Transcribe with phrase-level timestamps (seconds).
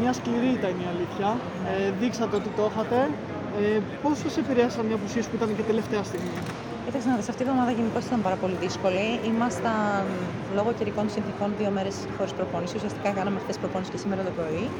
[0.00, 1.40] Μια σκληρή ήταν η αλήθεια.
[1.62, 3.18] Ε, δείξατε ότι το είχατε.
[3.52, 6.42] Ε, Πώ σα επηρέασαν οι απουσίες που ήταν και τελευταία στιγμή;
[6.84, 9.20] Κοίταξε να δεις, αυτή η εβδομάδα γενικώς ήταν πάρα πολύ δύσκολη.
[9.24, 10.06] Ήμασταν
[10.54, 12.76] λόγω καιρικών συνθήκων δύο μέρες χωρίς προπόνηση.
[12.76, 14.70] Ουσιαστικά κάναμε χθε προπόνηση και σήμερα το πρωί.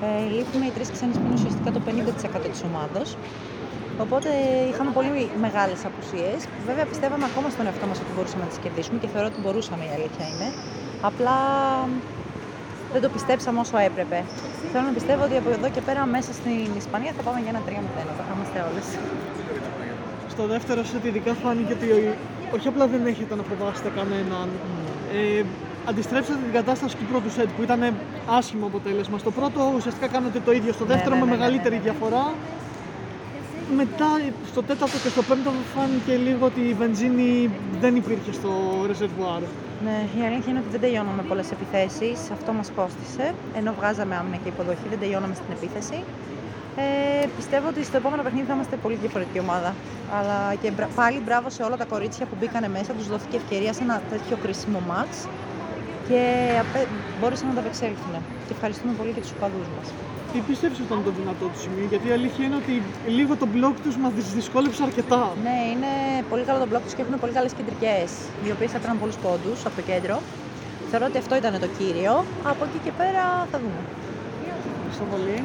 [0.00, 3.02] Ε, λείπουν οι τρεις ξένε που είναι ουσιαστικά το 50% της ομάδα.
[3.96, 4.28] Οπότε
[4.68, 6.48] είχαμε πολύ μεγάλες απουσίες.
[6.64, 9.84] Βέβαια πιστεύαμε ακόμα στον εαυτό μας ότι μπορούσαμε να τις κερδίσουμε και θεωρώ ότι μπορούσαμε
[9.84, 10.54] η αλήθεια είναι.
[11.00, 11.32] Απλά
[12.96, 14.18] δεν το πιστέψαμε όσο έπρεπε.
[14.72, 17.62] Θέλω να πιστεύω ότι από εδώ και πέρα μέσα στην Ισπανία θα πάμε για ένα
[17.66, 17.70] 3-0.
[18.28, 18.86] Θα είμαστε όλες.
[20.34, 21.88] Στο δεύτερο σετ ειδικά φάνηκε ότι
[22.56, 24.46] όχι απλά δεν έχετε να φοβάσετε κανέναν.
[25.16, 25.42] Ε,
[25.90, 27.80] αντιστρέψατε την κατάσταση του πρώτου σετ που ήταν
[28.38, 29.16] άσχημο αποτέλεσμα.
[29.24, 30.72] Στο πρώτο ουσιαστικά κάνετε το ίδιο.
[30.78, 31.86] Στο Ναι, δεύτερο ναι, με ναι, ναι, μεγαλύτερη ναι.
[31.86, 32.24] διαφορά.
[33.74, 34.06] Μετά
[34.46, 38.50] στο τέταρτο και στο πέμπτο φάνηκε λίγο ότι η βενζίνη δεν υπήρχε στο
[38.86, 39.40] ρεζερβουάρ.
[39.84, 42.30] Ναι, η αλήθεια είναι ότι δεν τελειώναμε πολλές επιθέσεις.
[42.30, 43.34] Αυτό μας κόστησε.
[43.54, 46.04] Ενώ βγάζαμε άμυνα και υποδοχή, δεν τελειώναμε στην επίθεση.
[46.76, 49.74] Ε, πιστεύω ότι στο επόμενο παιχνίδι θα είμαστε πολύ διαφορετική ομάδα.
[50.18, 53.72] Αλλά και μπρα- πάλι μπράβο σε όλα τα κορίτσια που μπήκανε μέσα, τους δόθηκε ευκαιρία
[53.72, 55.28] σε ένα τέτοιο κρίσιμο μάτς
[56.08, 56.20] και
[56.60, 56.88] απέ-
[57.20, 58.12] μπόρεσαν να τα απεξέλθουν.
[58.46, 59.94] Και ευχαριστούμε πολύ και τους οπαδούς μας.
[60.32, 62.74] Τι πιστεύεις ότι ήταν το δυνατό του σημείο, γιατί η αλήθεια είναι ότι
[63.18, 65.22] λίγο το μπλοκ τους μας δυσκόλεψε αρκετά.
[65.46, 65.90] Ναι, είναι
[66.30, 68.08] πολύ καλό το μπλοκ τους και έχουν πολύ καλές κεντρικές,
[68.44, 70.16] οι οποίες έκαναν πολλούς πόντους από το κέντρο.
[70.90, 72.12] Θεωρώ ότι αυτό ήταν το κύριο.
[72.52, 73.80] Από εκεί και πέρα θα δούμε.
[74.76, 75.38] Ευχαριστώ πολύ.